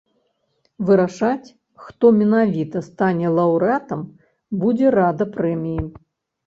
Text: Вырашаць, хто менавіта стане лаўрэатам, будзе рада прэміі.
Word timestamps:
Вырашаць, 0.85 1.53
хто 1.85 2.05
менавіта 2.21 2.77
стане 2.89 3.27
лаўрэатам, 3.37 4.01
будзе 4.65 4.87
рада 5.01 5.31
прэміі. 5.39 5.83